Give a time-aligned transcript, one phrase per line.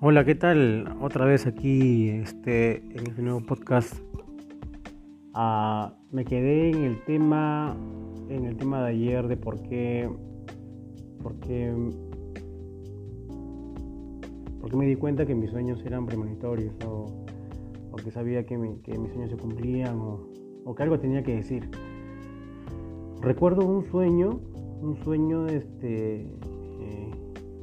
[0.00, 0.96] Hola, ¿qué tal?
[1.00, 3.96] Otra vez aquí este, en este nuevo podcast.
[5.34, 7.76] Ah, me quedé en el tema
[8.28, 10.08] en el tema de ayer de por qué
[11.20, 11.74] porque
[14.60, 17.24] porque me di cuenta que mis sueños eran premonitorios o,
[17.90, 18.54] o que sabía que,
[18.84, 20.28] que, mis sueños se cumplían o,
[20.64, 21.68] o, que algo tenía que decir.
[23.20, 24.38] Recuerdo un sueño,
[24.80, 26.30] un sueño este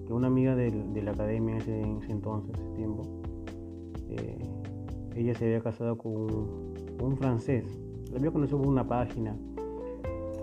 [0.05, 3.03] que una amiga de, de la academia en ese entonces, ese tiempo,
[4.09, 4.37] eh,
[5.15, 6.13] ella se había casado con
[7.01, 7.65] un, francés.
[8.11, 9.35] Lo había conocido por una página.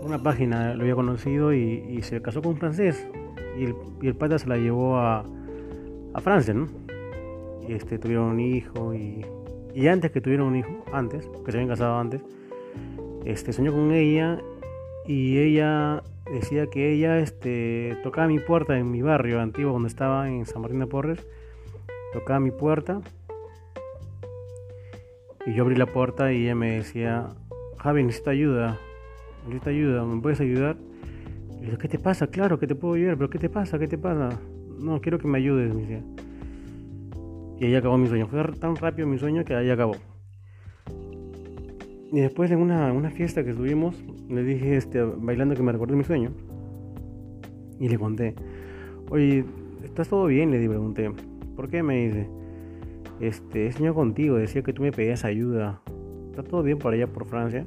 [0.03, 3.07] Una página lo había conocido y, y se casó con un francés.
[3.57, 5.23] Y el, y el pata se la llevó a,
[6.13, 6.67] a Francia, ¿no?
[7.67, 9.25] Y este, tuvieron un hijo y,
[9.73, 12.21] y antes que tuvieron un hijo, antes, que se habían casado antes,
[13.25, 14.39] este, soñó con ella
[15.05, 20.29] y ella decía que ella este, tocaba mi puerta en mi barrio antiguo donde estaba
[20.29, 21.25] en San Martín de Porres,
[22.13, 23.01] tocaba mi puerta
[25.45, 27.27] y yo abrí la puerta y ella me decía,
[27.77, 28.79] Javi, necesito ayuda,
[29.45, 30.77] necesito ayuda, ¿me puedes ayudar?
[31.61, 32.27] Y yo, ¿qué te pasa?
[32.27, 33.77] Claro que te puedo ayudar, pero ¿qué te pasa?
[33.77, 34.39] ¿Qué te pasa?
[34.79, 36.03] No, quiero que me ayudes, me decía.
[37.59, 38.27] Y ahí acabó mi sueño.
[38.27, 39.95] Fue tan rápido mi sueño que ahí acabó.
[42.13, 43.95] Y después en una, una fiesta que estuvimos,
[44.29, 46.29] le dije este, bailando que me recordé mi sueño.
[47.79, 48.35] Y le conté,
[49.09, 49.43] oye,
[49.83, 50.51] ¿estás todo bien?
[50.51, 51.11] Le pregunté.
[51.55, 51.81] ¿Por qué?
[51.81, 52.29] Me dice,
[53.19, 55.81] este, he soñado contigo, decía que tú me pedías ayuda.
[56.29, 57.65] ¿Está todo bien por allá por Francia?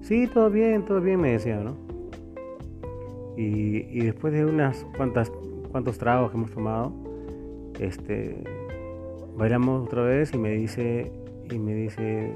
[0.00, 1.76] Sí, todo bien, todo bien, me decía, ¿no?
[3.36, 5.30] Y, y después de unas cuantas
[5.70, 6.92] cuantos tragos que hemos tomado,
[7.78, 8.42] este,
[9.36, 11.12] bailamos otra vez y me dice,
[11.52, 12.34] y me dice,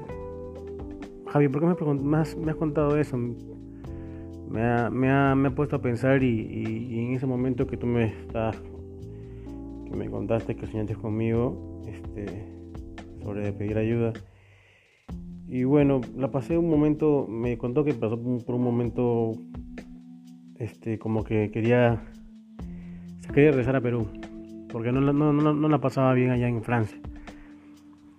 [1.35, 3.17] Javi, ¿por qué me, me, has, me has, contado eso?
[3.17, 7.67] Me ha, me, ha, me ha puesto a pensar y, y, y, en ese momento
[7.67, 8.55] que tú me estás,
[9.85, 12.25] que me contaste que soñaste conmigo, este,
[13.21, 14.13] sobre pedir ayuda.
[15.49, 19.33] Y bueno, la pasé un momento, me contó que pasó por un momento,
[20.57, 22.01] este, como que quería
[23.33, 24.07] quería regresar a Perú,
[24.71, 26.97] porque no, no, no, no, la pasaba bien allá en Francia.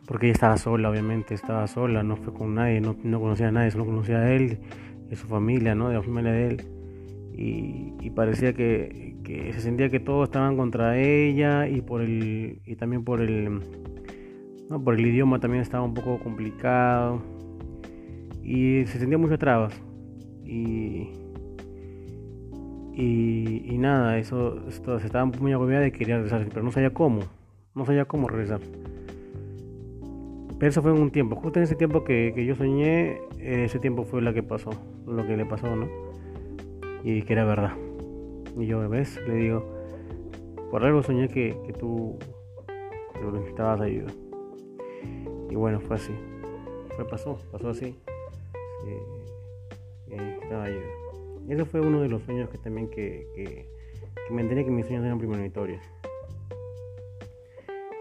[0.06, 3.52] Porque ella estaba sola, obviamente, estaba sola, no fue con nadie, no, no conocía a
[3.52, 4.58] nadie, solo conocía a él
[5.10, 5.88] y su familia, ¿no?
[5.88, 6.64] De la familia de él.
[7.38, 12.76] Y, parecía que, que, se sentía que todos estaban contra ella y por el y
[12.76, 13.60] también por el
[14.70, 17.20] no, por el idioma también estaba un poco complicado
[18.42, 19.78] y se sentía muchas trabas
[20.46, 21.10] y
[22.94, 26.94] y, y nada, eso, esto, se estaba muy agobiada de querer regresar, pero no sabía
[26.94, 27.20] cómo,
[27.74, 28.60] no sabía cómo regresar.
[30.58, 34.04] Pero eso fue un tiempo, justo en ese tiempo que, que yo soñé, ese tiempo
[34.04, 34.70] fue lo que pasó,
[35.06, 35.86] lo que le pasó, ¿no?
[37.04, 37.74] Y que era verdad.
[38.58, 39.20] Y yo, ¿ves?
[39.28, 39.64] Le digo,
[40.70, 42.18] por algo soñé que, que tú
[43.32, 44.12] necesitabas ayuda.
[45.50, 46.12] Y bueno, fue así.
[46.96, 47.94] Fue, pasó, pasó así.
[48.84, 50.86] Sí, necesitaba ayuda.
[51.48, 53.68] Ese fue uno de los sueños que también que, que,
[54.26, 55.82] que me enteré que mis sueños eran premonitorios.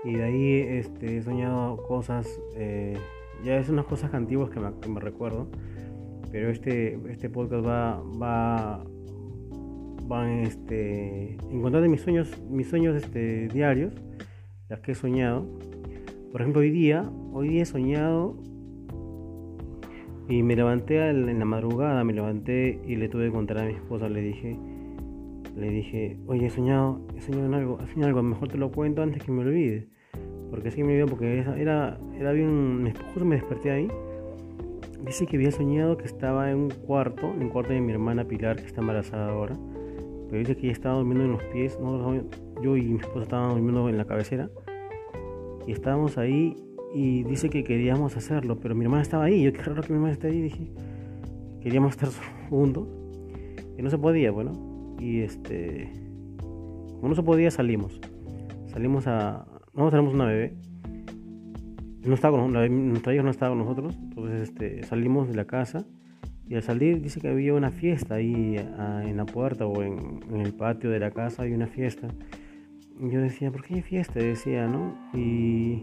[0.06, 2.96] Y de ahí este, he soñado cosas, eh,
[3.44, 5.48] ya es unas cosas antiguas que me, recuerdo,
[6.32, 8.86] pero este, este podcast va, va,
[10.10, 13.96] va en, este, en contar de mis sueños, mis sueños este, diarios,
[14.70, 15.48] las que he soñado.
[16.32, 18.38] Por ejemplo, hoy día, hoy día he soñado
[20.30, 23.74] y me levanté en la madrugada, me levanté y le tuve que contar a mi
[23.74, 24.56] esposa, le dije,
[25.56, 28.72] le dije, oye, he soñado, he soñado en algo, he soñado algo, mejor te lo
[28.72, 29.95] cuento antes que me olvide.
[30.56, 33.90] Porque así me olvido, porque era, era bien, esposo me desperté ahí.
[35.06, 38.24] Dice que había soñado que estaba en un cuarto, en el cuarto de mi hermana
[38.24, 39.58] Pilar, que está embarazada ahora.
[40.30, 41.78] Pero dice que ella estaba durmiendo en los pies,
[42.64, 44.50] yo y mi esposa estábamos durmiendo en la cabecera.
[45.68, 46.56] Y estábamos ahí
[46.94, 49.44] y dice que queríamos hacerlo, pero mi hermana estaba ahí.
[49.44, 50.42] Yo, qué raro que mi hermana esté ahí.
[50.42, 50.72] Dije,
[51.60, 52.08] queríamos estar
[52.50, 52.88] juntos.
[53.78, 54.54] Y no se podía, bueno.
[55.02, 55.92] Y este,
[56.38, 58.00] como no se podía, salimos.
[58.68, 59.46] Salimos a.
[59.76, 60.54] No, tenemos una bebé.
[62.04, 63.98] No estaba con nuestra hija no estaba con nosotros.
[64.02, 65.86] Entonces este, salimos de la casa.
[66.48, 70.54] Y al salir dice que había una fiesta ahí en la puerta o en, el
[70.54, 71.44] patio de la casa.
[71.44, 72.08] Hay una fiesta.
[73.00, 74.20] Yo decía, ¿por qué hay fiesta?
[74.20, 74.96] Decía, ¿no?
[75.14, 75.82] Y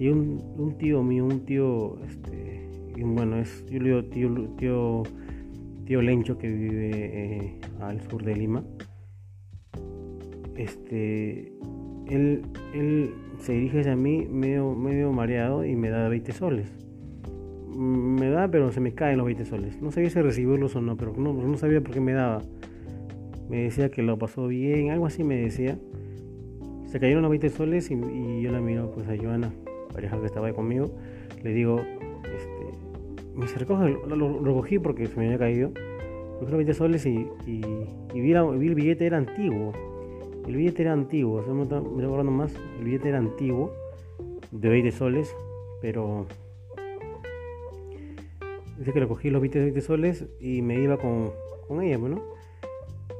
[0.00, 2.66] y un, tío mío, un tío, este,
[3.04, 5.02] bueno, es, yo tío, tío,
[5.84, 8.64] tío Lencho que vive eh, al sur de Lima.
[10.56, 11.52] Este,
[12.10, 12.42] él,
[12.74, 16.72] él se dirige hacia mí medio, medio mareado y me da 20 soles.
[17.76, 19.80] Me da, pero se me caen los 20 soles.
[19.80, 22.42] No sabía si recibirlos o no, pero no, no sabía por qué me daba.
[23.48, 25.78] Me decía que lo pasó bien, algo así me decía.
[26.86, 29.52] Se cayeron los 20 soles y, yo la miro pues a Joana,
[29.92, 30.90] pareja que estaba ahí conmigo.
[31.42, 35.70] Le digo, este, me recoge, lo, recogí porque se me había caído.
[36.40, 39.72] Cogí los 20 soles y, y, vi, el billete, era antiguo.
[40.50, 43.72] El billete era antiguo, me recuerdo más, el billete era antiguo,
[44.50, 45.32] de 20 soles,
[45.80, 46.26] pero
[48.76, 51.30] dice que lo cogí los 20 soles y me iba con,
[51.68, 52.20] con ella, bueno.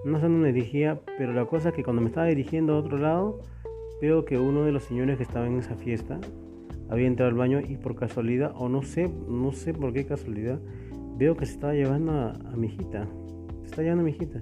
[0.04, 2.78] No sé dónde me dirigía, pero la cosa es que cuando me estaba dirigiendo a
[2.78, 3.38] otro lado,
[4.02, 6.18] veo que uno de los señores que estaba en esa fiesta
[6.88, 10.58] había entrado al baño y por casualidad, o no sé, no sé por qué casualidad,
[11.16, 13.06] veo que se estaba llevando a, mi hijita.
[13.60, 14.40] Se está llevando a mi hijita.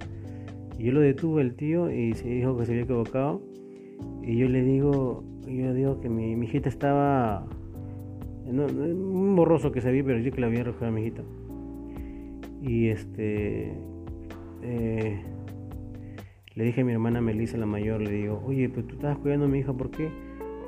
[0.78, 3.42] Yo lo detuve el tío y se dijo que se había equivocado.
[4.22, 7.46] Y yo le digo, yo digo que mi, mi hijita estaba
[8.52, 11.22] no, un borroso que se vi, pero yo que la había recogido a mi hijita.
[12.62, 13.72] Y este.
[14.62, 15.20] Eh,
[16.54, 19.46] le dije a mi hermana Melissa, la mayor, le digo, oye, pues tú estabas cuidando
[19.46, 20.10] a mi hija, ¿por qué?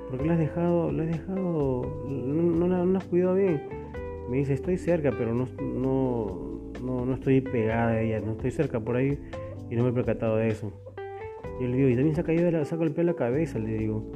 [0.08, 0.92] ¿Por qué la has dejado?
[0.92, 1.82] La has dejado.
[2.08, 3.60] No, la, has cuidado bien.
[4.30, 8.78] Me dice, estoy cerca, pero no, no, no, estoy pegada a ella, no estoy cerca
[8.78, 9.18] por ahí
[9.70, 10.72] y no me he percatado de eso.
[11.60, 14.10] Yo le digo, y también se ha se ha golpeado la cabeza, le digo.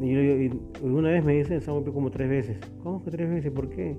[0.00, 0.50] Y,
[0.82, 2.58] una vez me dice, se ha golpeado como tres veces.
[2.82, 3.52] ¿Cómo que tres veces?
[3.52, 3.96] ¿Por qué?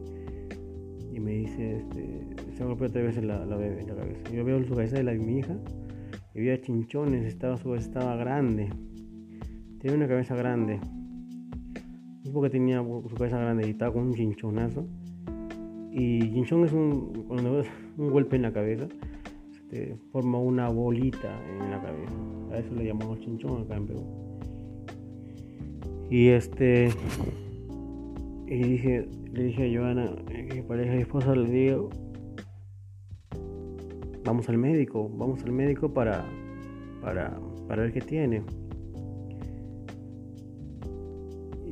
[1.12, 2.25] Y me dice, este,
[2.56, 4.31] se ha golpeado tres veces la, cabeza.
[4.33, 5.56] Yo veo su cabeza de la de mi hija,
[6.33, 8.69] y había chinchones, estaba, su estaba grande.
[9.80, 10.80] Tenía una cabeza grande.
[12.24, 14.88] Es porque tenía su cabeza grande y estaba con un chinchonazo.
[15.91, 17.27] Y chinchón es un,
[17.97, 18.88] un golpe en la cabeza,
[19.73, 22.13] este, forma una bolita en la cabeza.
[22.51, 24.03] A eso le llamamos chinchón acá en Perú.
[26.09, 26.89] Y este.
[28.47, 31.89] Y dije, le dije a Joana, que pareja y esposa, le digo,
[34.23, 36.23] vamos al médico, vamos al médico para,
[37.01, 38.43] para, para ver qué tiene.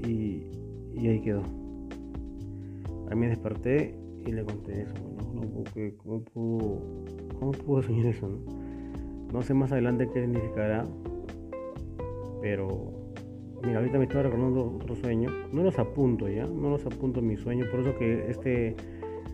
[0.08, 0.48] Y,
[0.96, 1.44] y ahí quedó.
[3.12, 3.94] A mí desperté
[4.26, 4.94] y le conté eso.
[5.36, 5.42] No,
[5.98, 6.82] ¿cómo, pudo,
[7.42, 8.30] ¿Cómo pudo soñar eso?
[9.34, 9.42] No?
[9.42, 10.86] sé más adelante qué significará,
[12.40, 13.02] pero
[13.64, 15.30] Mira, ahorita me estaba recordando otro sueño.
[15.52, 17.66] No los apunto ya, no los apunto en mi sueño.
[17.72, 18.76] Por eso que este,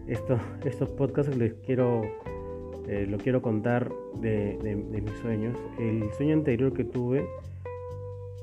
[0.07, 2.01] esto, estos podcasts les quiero,
[2.87, 4.57] eh, lo quiero contar de,
[4.89, 5.57] mis sueños.
[5.77, 7.25] El sueño anterior que tuve,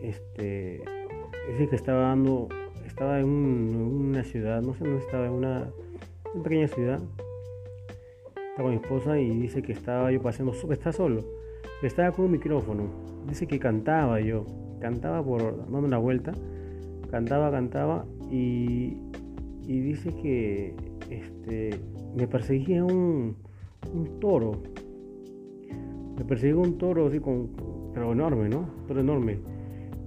[0.02, 2.48] este, es el que estaba dando,
[2.86, 5.70] estaba en, una ciudad, no sé dónde estaba, en una
[6.42, 7.00] pequeña ciudad.
[8.54, 11.24] Estaba con mi esposa y dice que estaba yo paseando, está solo.
[11.82, 12.84] Estaba con un micrófono.
[13.26, 14.46] Dice que cantaba yo
[14.80, 16.32] cantaba por dando una vuelta,
[17.10, 18.98] cantaba, cantaba y,
[19.66, 20.76] y dice que
[21.10, 21.80] este,
[22.14, 23.34] me perseguía un,
[23.92, 24.62] un toro.
[26.16, 27.48] Me perseguía un toro así con,
[27.92, 28.68] pero enorme, ¿no?
[28.86, 29.38] Toro enorme.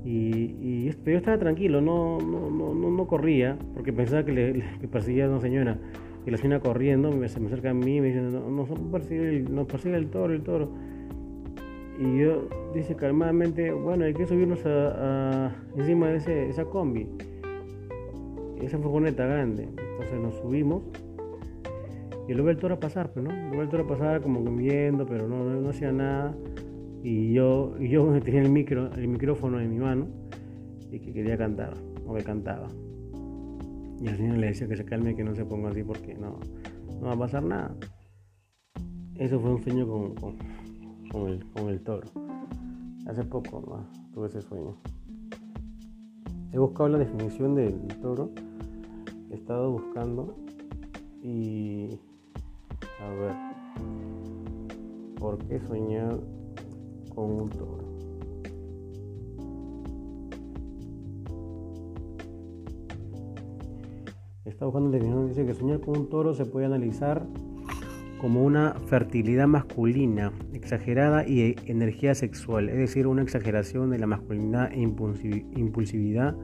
[0.06, 5.26] Y, y yo estaba tranquilo, no, no, no, no, corría, porque pensaba que, le, perseguía
[5.26, 5.78] a una señora.
[6.28, 8.66] Y la señora corriendo me, se me acerca a mí y me dice, no, no,
[8.92, 10.70] persigue el, persigue el toro, el toro.
[11.98, 17.08] Y yo dice calmadamente, bueno, hay que subirnos a, encima de ese, esa combi,
[18.62, 19.70] esa furgoneta grande.
[19.70, 20.84] Entonces nos subimos
[22.28, 23.32] y lo ve el toro a pasar, pues, ¿no?
[23.32, 26.36] Lo ve el toro a pasar como viendo, pero no, no, hacía nada.
[27.04, 30.08] Y yo, y yo tenía el, micro, el micrófono en mi mano
[30.92, 31.74] y que quería cantar,
[32.06, 32.68] o que cantaba.
[34.00, 36.40] Y al señor le decía que se calme, que no se ponga así porque no,
[37.00, 37.76] no va a pasar nada.
[39.16, 40.16] Eso fue un sueño con
[41.10, 42.08] con el, con el toro.
[43.08, 43.64] Hace poco
[44.14, 44.76] tuve ese sueño.
[46.52, 48.32] He buscado la definición del toro.
[49.32, 50.36] He estado buscando
[51.22, 52.00] y
[53.02, 53.36] a ver
[55.20, 56.20] por qué soñar
[57.14, 57.87] con un toro.
[64.58, 65.28] Estado buscando la definición.
[65.28, 67.28] Dice que soñar con un toro se puede analizar
[68.20, 74.72] como una fertilidad masculina exagerada y energía sexual, es decir, una exageración de la masculinidad
[74.74, 76.36] e impulsividad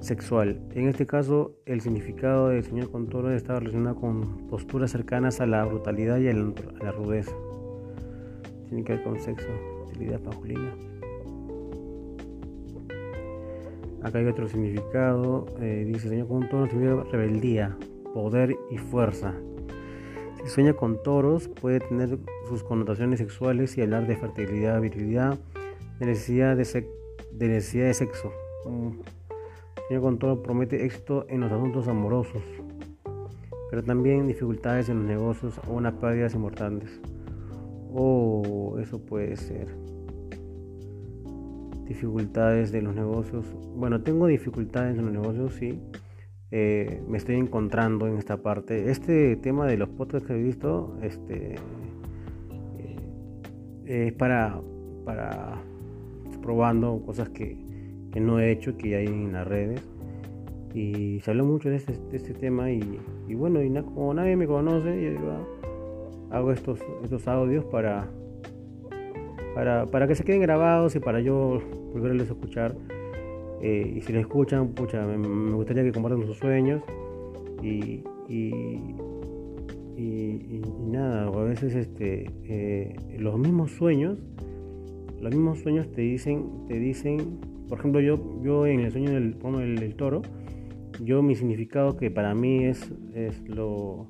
[0.00, 0.60] sexual.
[0.74, 5.64] En este caso, el significado del señor Contoro está relacionado con posturas cercanas a la
[5.64, 7.32] brutalidad y a la rudeza.
[8.68, 9.48] Tiene que ver con sexo,
[9.86, 10.74] fertilidad masculina.
[14.04, 17.76] Acá hay otro significado, eh, dice el señor Contoro, significa rebeldía,
[18.12, 19.34] poder y fuerza,
[20.44, 25.38] si sueña con toros, puede tener sus connotaciones sexuales y hablar de fertilidad, virilidad,
[25.98, 26.64] de necesidad de,
[27.94, 28.30] sexo.
[28.66, 28.90] Mm.
[29.88, 32.42] Sueña con toros promete éxito en los asuntos amorosos,
[33.70, 37.00] pero también dificultades en los negocios o unas pérdidas importantes.
[37.94, 39.83] Oh, eso puede ser.
[41.86, 43.44] Dificultades de los negocios.
[43.76, 45.80] Bueno, tengo dificultades en los negocios, sí.
[46.50, 48.90] Eh, me estoy encontrando en esta parte.
[48.90, 51.56] Este tema de los podcasts que he visto, este,
[52.78, 54.60] eh, es para,
[55.04, 55.60] para
[56.42, 57.58] probando cosas que,
[58.12, 59.82] que, no he hecho, que hay en las redes.
[60.74, 63.00] Y se habló mucho de este, este tema y,
[63.34, 68.08] bueno, y como nadie me conoce, yo ah, hago estos, estos audios para,
[69.54, 72.76] para, para, que se queden grabados y para yo volverles a escuchar.
[73.62, 76.82] Eh, y si les escuchan, pucha, me, gustaría que compartan sus sueños.
[77.62, 78.52] Y, y,
[79.96, 84.18] y, nada, a veces este, eh, los mismos sueños,
[85.20, 89.36] los mismos sueños te dicen, te dicen, por ejemplo, yo, yo en el sueño del,
[89.82, 90.22] el toro,
[91.00, 94.08] yo mi significado que para mí es, es lo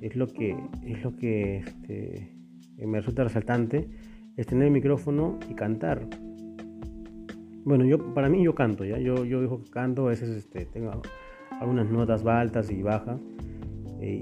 [0.00, 0.54] es lo que
[0.84, 2.36] es lo que este,
[2.76, 3.88] me resulta resaltante
[4.36, 6.06] es tener el micrófono y cantar
[7.64, 10.66] bueno yo para mí yo canto ya yo yo digo que canto a veces este,
[10.66, 10.90] tengo
[11.60, 13.20] algunas notas altas y bajas
[14.00, 14.16] y,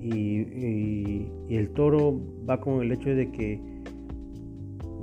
[0.00, 2.18] y, el toro
[2.48, 3.60] va con el hecho de que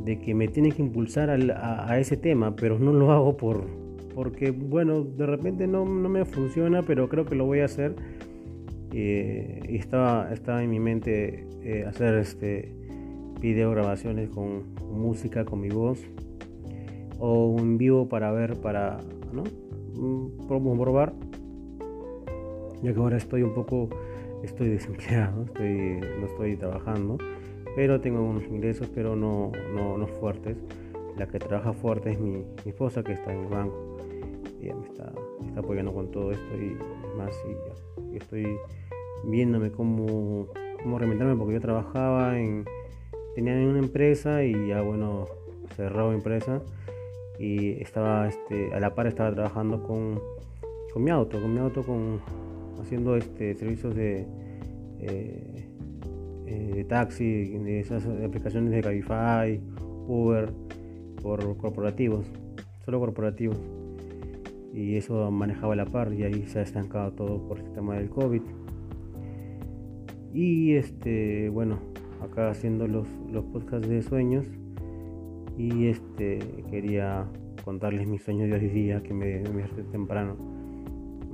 [0.06, 4.52] de que me tiene que impulsar a, ese tema pero no lo hago por porque
[4.52, 7.96] bueno, de repente no, me funciona, pero creo que lo voy a hacer.
[8.92, 12.76] Eh, y estaba, estaba en mi mente eh, hacer este
[13.44, 16.00] video grabaciones con, música, con mi voz,
[17.20, 18.98] o un vivo para ver, para,
[19.34, 19.44] ¿no?
[19.96, 21.14] Mm, probar,
[22.82, 23.90] ya que ahora estoy un poco,
[24.44, 27.18] estoy desempleado, estoy, no estoy trabajando,
[27.76, 30.58] pero tengo unos ingresos, pero no, no, no fuertes.
[31.18, 33.98] La que trabaja fuerte es mi, mi esposa que está en el banco
[34.62, 35.12] ella me está,
[35.58, 36.78] apoyando con todo esto y
[37.18, 38.58] más y, estoy
[39.26, 40.48] viéndome cómo,
[40.82, 42.64] cómo reinventarme porque yo trabajaba en
[43.36, 45.26] tenía en una empresa y ya bueno
[45.76, 46.62] cerrado empresa
[47.40, 50.20] y estaba este a la par estaba trabajando con,
[50.94, 52.22] con mi auto con mi auto con
[52.82, 54.28] haciendo este servicios de
[55.00, 55.68] eh,
[56.46, 59.60] eh, de taxi de esas aplicaciones de Cabify
[60.08, 60.52] Uber
[61.22, 62.26] por corporativos
[62.86, 63.58] solo corporativos
[64.74, 68.10] y eso manejaba la par y ahí se ha estancado todo por el tema del
[68.10, 68.42] COVID.
[70.34, 71.78] Y este, bueno,
[72.24, 74.46] acá haciendo los, los podcasts de sueños
[75.58, 76.40] y este
[76.70, 77.26] quería
[77.64, 80.36] contarles mis sueños de hoy día que me, me temprano.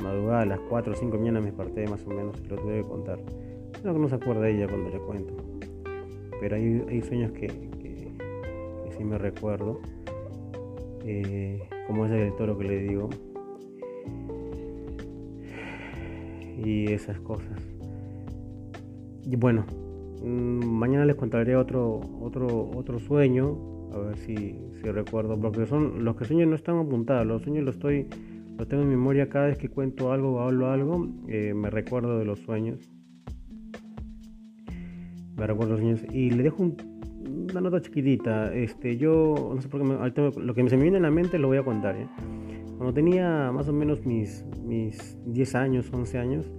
[0.02, 2.58] Madrugada a las 4 o 5 de mañana me parté más o menos y lo
[2.58, 3.20] tuve contar.
[3.84, 5.34] No que no se acuerda ella cuando le cuento.
[6.40, 8.12] Pero hay, hay sueños que, que,
[8.98, 9.82] sí me recuerdo.
[11.06, 13.10] Eh, como es el toro que le digo,
[16.64, 17.60] y esas cosas.
[19.24, 19.66] Y bueno,
[20.24, 23.58] mañana les contaré otro, otro, otro sueño,
[23.94, 27.64] a ver si, si recuerdo, porque son los que sueño no están apuntados, los sueños
[27.64, 28.08] los estoy,
[28.58, 32.20] los tengo en memoria cada vez que cuento algo o hablo algo, eh, me recuerdo
[32.20, 32.90] de los sueños.
[35.38, 38.54] Me recuerdo los sueños y le dejo una nota chiquitita.
[38.54, 41.48] Este, yo no sé por qué lo que se me viene en la mente lo
[41.48, 41.96] voy a contar.
[41.96, 42.08] ¿eh?
[42.78, 46.52] Cuando tenía más o menos mis, mis 10 años, 11 años,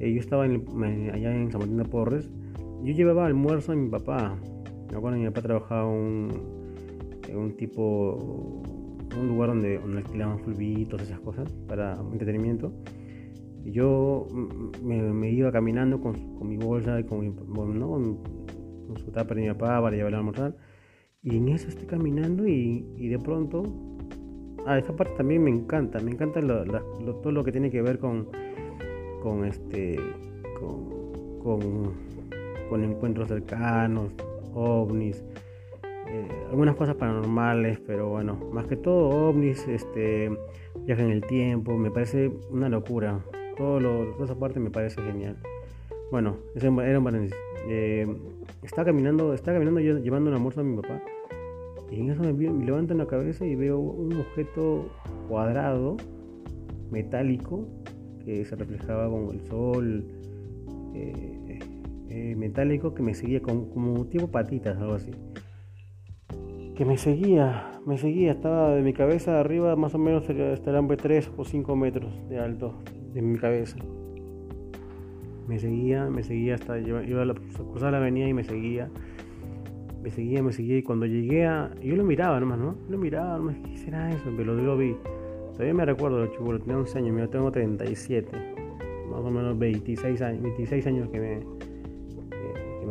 [0.00, 2.30] eh, yo estaba allá en San Martín de Porres.
[2.82, 4.38] Yo llevaba almuerzo a mi papá.
[4.90, 6.30] Me acuerdo que mi papá trabajaba un,
[7.28, 8.62] en un tipo,
[9.18, 12.72] un lugar donde, donde alquilaban fulbitos, esas cosas, para entretenimiento.
[13.64, 14.28] Y yo
[14.82, 18.18] me, iba caminando con, con, mi bolsa y con, mi, con,
[18.96, 20.56] su tapa de mi papá para llevarle a almorzar.
[21.22, 23.64] Y en eso estoy caminando y, de pronto
[24.66, 28.26] Ah, esta parte también me encanta, me encanta todo lo que tiene que ver con,
[29.22, 29.96] con este,
[30.58, 31.92] con, con,
[32.74, 34.12] encuentros cercanos,
[34.54, 35.24] ovnis,
[36.08, 40.30] eh, algunas cosas paranormales, pero bueno, más que todo ovnis, este,
[40.84, 43.20] viaje en el tiempo, me parece una locura.
[43.56, 45.36] Todo lo, toda esa parte me parece genial.
[46.10, 47.36] Bueno, ese era un paréntesis.
[47.68, 48.06] Eh,
[48.62, 51.02] estaba caminando, estaba caminando yo llevando un almuerzo a mi papá
[51.90, 54.88] y en eso me, levanto en la cabeza y veo un objeto
[55.28, 55.96] cuadrado,
[56.90, 57.66] metálico,
[58.24, 60.04] que se reflejaba con el sol,
[60.94, 61.58] eh,
[62.08, 65.10] eh, metálico, que me seguía como, como tipo patitas, algo así.
[66.74, 71.30] Que me seguía, me seguía, estaba de mi cabeza arriba, más o menos estarían 3
[71.36, 72.74] o 5 metros de alto
[73.12, 73.78] de mi cabeza.
[75.48, 78.90] Me seguía, me seguía hasta iba a cruzar la avenida y me seguía
[80.06, 81.68] me seguía, me seguía y cuando llegué a...
[81.82, 82.76] Yo lo miraba nomás, ¿no?
[82.88, 84.32] Lo miraba nomás, ¿qué será eso?
[84.36, 84.96] Pero lo vi.
[85.50, 88.30] Todavía me recuerdo, lo chubulo, tenía 11 años, yo tengo 37,
[89.10, 91.40] más o menos 26 años, 26 años que me,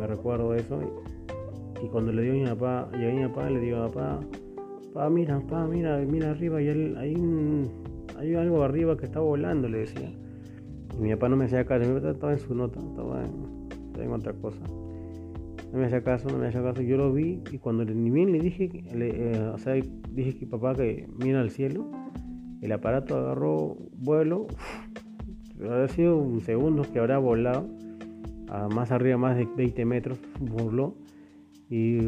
[0.06, 0.80] recuerdo eso.
[1.82, 4.20] Y, cuando le digo a mi papá, llegué a mi papá, le digo papá,
[4.92, 7.70] pa, mira, pa, mira, mira arriba, y hay, un,
[8.18, 10.10] hay algo arriba que está volando, le decía.
[10.98, 14.32] Y mi papá no me hacía caso, papá estaba en su nota, estaba en, otra
[14.32, 14.60] cosa.
[15.72, 16.80] No me hacía caso, no me hacía caso.
[16.80, 19.74] Yo lo vi y cuando ni bien le dije, eh, o sea,
[20.10, 21.90] dije que papá que mira al cielo,
[22.62, 24.46] el aparato agarró vuelo,
[25.70, 27.68] ha sido un segundo que habrá volado,
[28.74, 30.94] más arriba, más de 20 metros, voló
[31.68, 31.98] y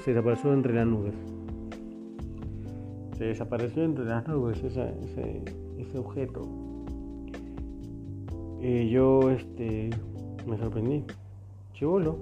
[0.00, 1.14] se desapareció entre las nubes.
[3.18, 4.92] Se desapareció entre las nubes ese,
[5.78, 6.42] ese, objeto.
[8.60, 9.90] Y yo este,
[10.48, 11.04] me sorprendí.
[11.74, 12.18] Chivolo,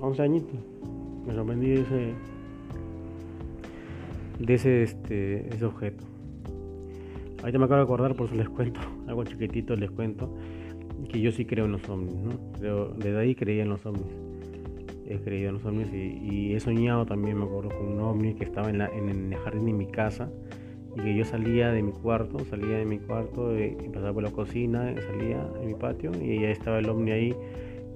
[0.00, 0.60] 11 añitos.
[1.26, 2.14] Me sorprendí de ese,
[4.38, 6.04] de ese, este, ese objeto.
[7.40, 10.32] Ahorita me acabo de acordar, por eso les cuento, algo chiquitito les cuento,
[11.16, 12.88] que yo sí creo en los ovnis, ¿no?
[12.98, 14.06] Desde ahí creía en los ovnis.
[15.08, 18.44] He creído en los ovnis y, he soñado también, me acuerdo, con un ovni que
[18.44, 20.28] estaba en, el jardín de mi casa
[20.94, 24.30] y que yo salía de mi cuarto, salía de mi cuarto, y pasaba por la
[24.30, 27.34] cocina, salía de mi patio y ya estaba el ovni ahí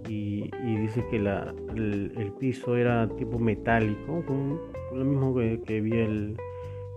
[0.08, 0.50] y,
[0.80, 4.24] dice que el, piso era tipo metálico,
[4.94, 6.36] lo mismo que, vi el...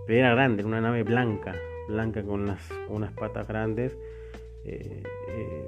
[0.06, 1.54] Pero era grande, una nave blanca,
[1.88, 3.96] blanca con unas, unas patas grandes,
[4.64, 5.64] eh, eh,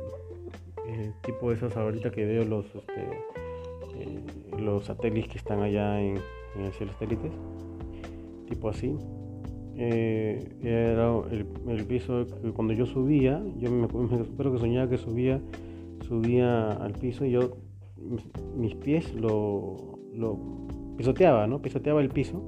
[0.88, 6.18] eh, tipo esos ahorita que veo los, este, los satélites que están allá en,
[6.58, 7.32] el cielo satélites,
[8.48, 8.96] tipo así.
[9.76, 13.86] era el, piso que cuando yo subía, yo me,
[14.22, 15.40] espero que soñaba que subía,
[16.08, 17.58] subía al piso y yo
[18.56, 20.38] mis pies lo, lo
[20.96, 21.60] pisoteaba, ¿no?
[21.60, 22.42] Pisoteaba el piso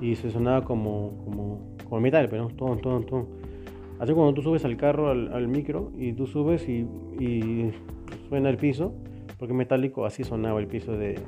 [0.00, 3.26] y se sonaba como, como como metal, pero no, todo, todo, todo.
[3.98, 6.86] Así cuando tú subes al carro, al, micro, y tú subes y,
[8.28, 8.94] suena el piso,
[9.38, 11.18] porque metálico, así sonaba el piso de,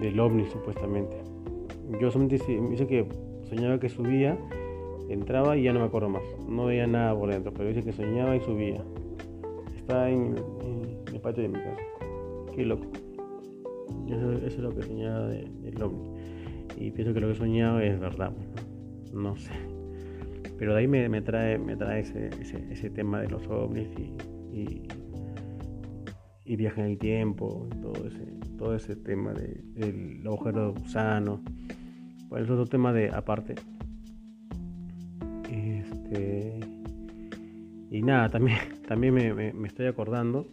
[0.00, 1.16] del ovni supuestamente.
[2.00, 3.06] Yo solamente dice que
[3.48, 4.38] soñaba que subía,
[5.08, 6.22] entraba y ya no me acuerdo más.
[6.48, 8.82] No veía nada por dentro, pero dice que soñaba y subía.
[9.76, 10.36] Está en,
[11.12, 11.82] el patio de mi casa.
[12.54, 12.86] Qué loco.
[14.08, 16.12] Eso, es lo que soñaba del ovni
[16.76, 18.32] y pienso que lo que he soñado es verdad.
[19.12, 19.52] No, sé.
[20.62, 22.30] Pero de ahí me, trae, me trae ese,
[22.70, 24.12] ese, tema de los ovnis y,
[24.56, 24.86] y,
[26.44, 28.24] y, en el tiempo, todo ese,
[28.58, 31.40] todo ese tema de, del agujero de gusano.
[32.28, 33.56] Pues es otro tema de aparte.
[35.50, 36.60] Este,
[37.90, 40.46] y nada, también, también me, estoy acordando.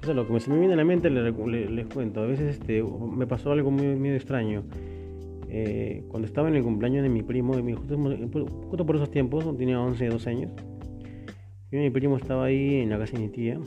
[0.00, 1.34] O sea, lo que me viene a la mente les,
[1.86, 2.20] cuento.
[2.20, 4.62] A veces este, me pasó algo muy, muy extraño.
[5.50, 9.80] Eh, cuando estaba en el cumpleaños de mi primo, mi, justo, por esos tiempos, tenía
[9.80, 10.52] 11, 12 años,
[11.70, 13.58] y mi primo estaba ahí en la casa de mi tía.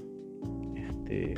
[0.76, 1.34] Este,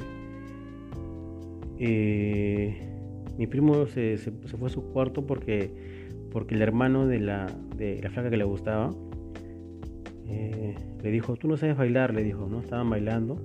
[1.79, 2.93] eh,
[3.38, 5.71] mi primo se, fue a su cuarto porque,
[6.32, 8.91] porque el hermano de la, de la flaca que le gustaba
[10.27, 12.60] eh, le dijo, tú no sabes bailar, le dijo, ¿no?
[12.60, 13.38] Estaban bailando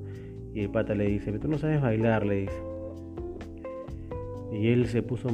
[0.54, 2.62] y el pata le dice, tú no sabes bailar, le dice.
[4.52, 5.28] Y él se puso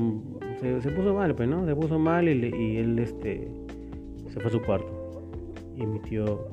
[0.81, 1.67] se, puso mal, pues, ¿no?
[1.67, 3.49] Se puso mal y, él este,
[4.29, 5.23] se fue a su cuarto.
[5.77, 6.49] Y mi tío,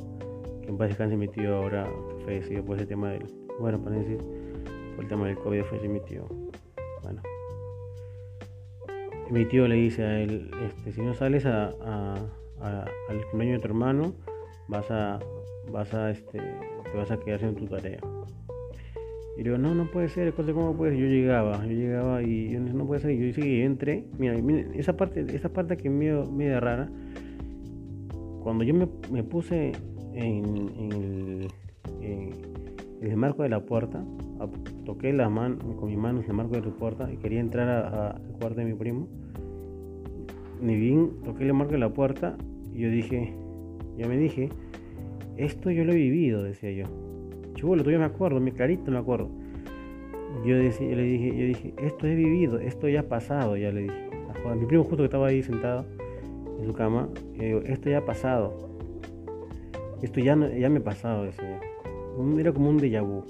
[0.62, 1.88] que en paz descanse mi tío ahora,
[2.26, 3.26] fallecido por ese tema del,
[3.60, 4.18] bueno, para decir,
[4.96, 6.26] por el tema del COVID fue mi tío.
[7.04, 7.22] Bueno.
[9.30, 11.70] mi tío le dice a él, este, si no sales a,
[12.60, 14.14] al cumpleaños de tu hermano,
[14.68, 15.20] vas a,
[15.72, 18.00] vas a, este, te vas a quedar sin tu tarea.
[19.38, 21.02] Y digo, no, no puede ser, ¿cómo puede ser?
[21.02, 23.12] Yo llegaba, yo llegaba y yo, no puede ser.
[23.12, 24.36] Yo dije que entré, mira,
[24.76, 26.90] esa parte, esa parte que es medio, rara,
[28.44, 29.72] cuando yo me, puse
[30.14, 31.48] en,
[33.02, 34.04] el, marco de la puerta,
[34.86, 38.22] toqué la mano con mis manos el marco de la puerta y quería entrar al
[38.40, 39.08] cuarto de mi primo,
[40.62, 42.36] ni bien toqué el marco de la puerta
[42.74, 43.34] y yo dije,
[43.98, 44.50] yo me dije,
[45.38, 46.86] esto yo lo he vivido, decía yo
[47.62, 49.30] lo todavía me acuerdo, mi clarito me acuerdo.
[50.46, 53.84] Yo, decía, le dije, yo dije, esto he vivido, esto ya ha pasado, ya le
[53.84, 54.10] dije.
[54.50, 55.86] A mi primo justo que estaba ahí sentado
[56.60, 58.72] en su cama, digo, esto ya ha pasado.
[60.02, 61.60] Esto ya, ya me ha pasado, decía.
[62.40, 63.24] Era como un déjà vu.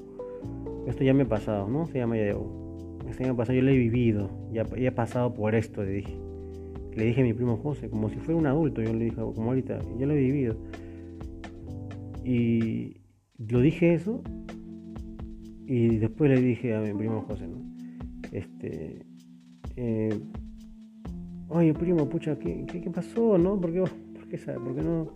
[0.87, 1.85] Esto ya me ha pasado, ¿no?
[1.87, 2.97] Se llama déjà vu.
[3.09, 5.83] Esto ya me ha pasado, yo lo he vivido, ya, ya he pasado por esto,
[5.83, 6.17] le dije.
[6.95, 9.49] Le dije a mi primo José, como si fuera un adulto, yo le dije, como
[9.49, 10.55] ahorita, ya lo he vivido.
[12.23, 13.00] Y,
[13.49, 14.21] lo dije eso
[15.65, 17.61] y después le dije a mi primo José, ¿no?
[18.31, 19.05] Este,
[19.75, 20.19] eh,
[21.49, 23.59] oye primo, pucha, ¿qué, qué, pasó, no?
[23.59, 25.09] ¿Por qué, por qué, por qué no,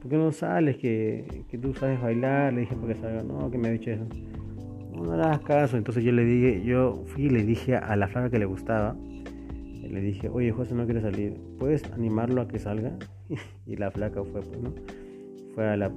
[0.00, 0.76] por qué no sales?
[0.76, 4.06] Que, que, tú sabes bailar, le dije, porque salga, no, que me ha dicho eso.
[4.92, 8.08] No, no hagas caso, entonces yo le dije, yo fui y le dije a la
[8.08, 8.96] flaca que le gustaba,
[9.82, 12.96] le dije, oye José no quiere salir, ¿puedes animarlo a que salga?
[13.66, 14.74] y la flaca fue, pues, ¿no?
[15.54, 15.92] Fue a la,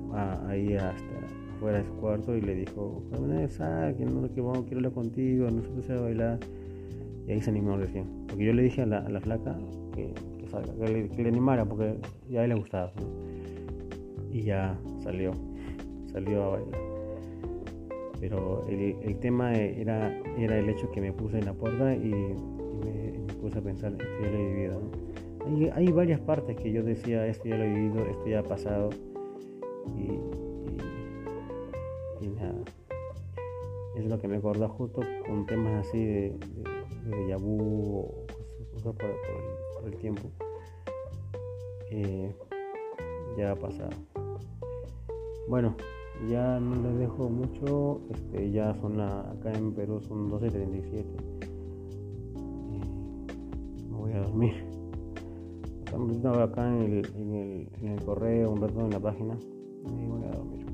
[0.48, 4.94] ahí hasta afuera de su cuarto y le dijo, que no, que vamos, quiero hablar
[4.94, 6.40] contigo, no sé qué a bailar.
[7.28, 8.06] Y ahí se animó recién.
[8.28, 9.58] Porque yo le dije a la, flaca
[9.94, 10.14] que,
[11.14, 11.96] que le, animara, porque
[12.30, 12.94] ya a él le gustaba.
[14.32, 15.34] Y ya salió,
[16.14, 16.80] salió a bailar
[18.20, 22.10] pero el, el, tema era, era el hecho que me puse en la puerta y,
[22.10, 24.82] me, puse a pensar, esto ya lo he vivido.
[25.46, 28.44] Hay, hay, varias partes que yo decía, esto ya lo he vivido, esto ya ha
[28.44, 28.90] pasado
[29.98, 30.39] y,
[33.96, 36.38] Es lo que me acordó justo con temas así de,
[37.04, 38.26] de, de Yabu o
[38.74, 39.10] cosas por,
[39.76, 40.30] por, el, tiempo.
[41.92, 42.34] Eh,
[43.38, 43.90] ya ha pasado.
[45.48, 45.76] Bueno,
[46.28, 51.06] ya no les dejo mucho este, ya son acá en Perú son 12.37 eh,
[53.90, 54.70] me voy a dormir
[56.44, 59.38] acá en el, en, el, en el, correo un rato en la página
[59.86, 60.69] y voy a dormir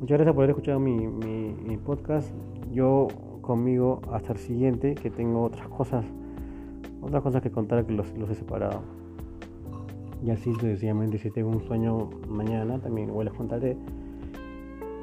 [0.00, 2.32] muchas gracias por haber escuchado mi, podcast
[2.72, 3.08] yo
[3.40, 6.04] conmigo hasta el siguiente que tengo otras cosas
[7.02, 8.82] otras cosas que contar que los, he separado
[10.24, 13.76] y así sencillamente si tengo un sueño mañana también igual les contaré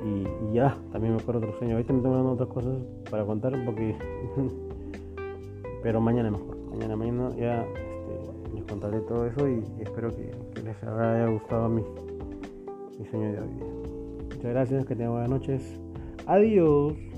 [0.03, 1.73] y, ya, también me acuerdo otro sueño.
[1.73, 2.77] Ahorita me tengo otras cosas
[3.09, 3.95] para contar porque...
[5.83, 6.57] Pero mañana mejor.
[6.69, 11.83] Mañana, mañana ya este, les contaré todo eso y, espero que, les haya gustado mi,
[13.09, 13.70] sueño de hoy.
[14.41, 15.79] Muchas gracias, que tengan buenas noches.
[16.25, 17.10] Adiós.